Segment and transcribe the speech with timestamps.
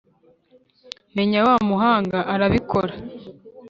[1.15, 2.93] Meya wa muhanga arabikora